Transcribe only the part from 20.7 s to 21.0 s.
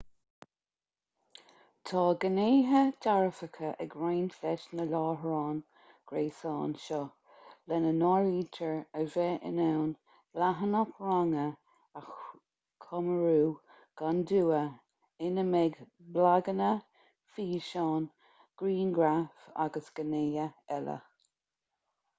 eile